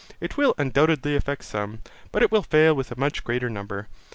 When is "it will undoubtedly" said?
0.19-1.15